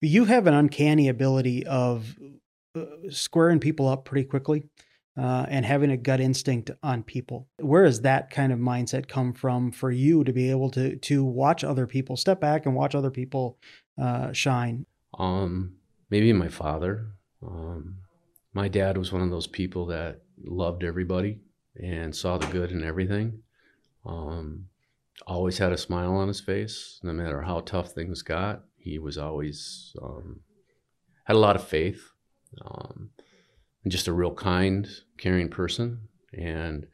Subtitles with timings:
[0.00, 2.16] You have an uncanny ability of
[2.74, 4.64] uh, squaring people up pretty quickly
[5.16, 7.48] uh, and having a gut instinct on people.
[7.58, 11.24] Where does that kind of mindset come from for you to be able to to
[11.24, 13.58] watch other people step back and watch other people
[14.00, 14.86] uh, shine?
[15.18, 15.74] Um,
[16.08, 17.08] maybe my father.
[17.46, 17.96] Um,
[18.54, 21.40] my dad was one of those people that loved everybody
[21.76, 23.42] and saw the good in everything.
[24.06, 24.66] Um,
[25.26, 28.64] always had a smile on his face, no matter how tough things got.
[28.80, 30.40] He was always um,
[31.24, 32.02] had a lot of faith,
[32.64, 33.10] um,
[33.84, 34.88] and just a real kind,
[35.18, 36.08] caring person.
[36.32, 36.86] And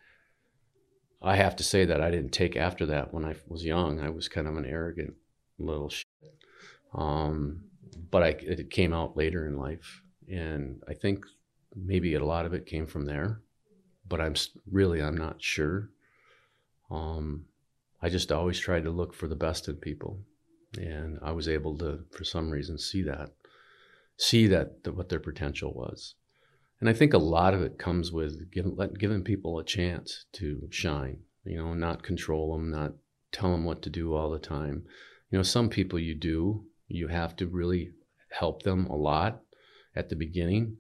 [1.23, 4.01] I have to say that I didn't take after that when I was young.
[4.01, 5.15] I was kind of an arrogant
[5.59, 6.07] little shit.
[6.95, 7.63] Um,
[8.11, 11.25] but I, it came out later in life, and I think
[11.75, 13.41] maybe a lot of it came from there.
[14.09, 14.35] But I'm
[14.71, 15.91] really I'm not sure.
[16.91, 17.47] Um,
[18.01, 20.21] I just always tried to look for the best in people,
[20.77, 23.31] and I was able to, for some reason, see that,
[24.17, 26.15] see that, what their potential was.
[26.81, 30.27] And I think a lot of it comes with giving, let, giving people a chance
[30.33, 31.21] to shine.
[31.45, 32.93] You know, not control them, not
[33.33, 34.85] tell them what to do all the time.
[35.31, 37.93] You know, some people you do, you have to really
[38.31, 39.43] help them a lot
[39.95, 40.77] at the beginning,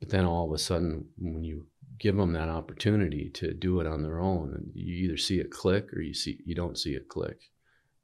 [0.00, 1.66] but then all of a sudden, when you
[2.00, 4.70] give them that opportunity to do it on their own.
[4.74, 7.50] You either see it click or you see you don't see it click.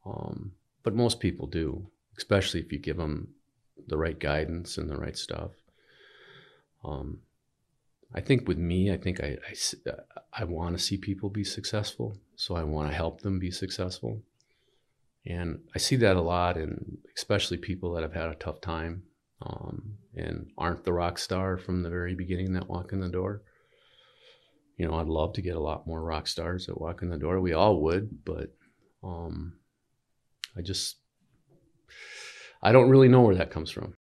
[0.05, 0.53] Um,
[0.87, 1.85] but most people do,
[2.17, 3.27] especially if you give them
[3.89, 5.51] the right guidance and the right stuff.
[6.85, 7.23] Um,
[8.15, 9.93] I think with me, I think I, I,
[10.33, 12.17] I want to see people be successful.
[12.37, 14.23] So I want to help them be successful.
[15.27, 19.03] And I see that a lot, and especially people that have had a tough time
[19.43, 23.43] um, and aren't the rock star from the very beginning that walk in the door
[24.77, 27.17] you know, I'd love to get a lot more rock stars that walk in the
[27.17, 27.41] door.
[27.41, 28.55] We all would, but
[29.03, 29.55] um,
[30.57, 30.97] I just,
[32.63, 33.95] I don't really know where that comes from.